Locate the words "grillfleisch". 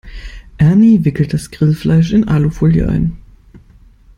1.51-2.11